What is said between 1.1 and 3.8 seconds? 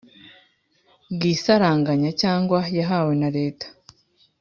bw isaranganya cyangwa yahawe na Leta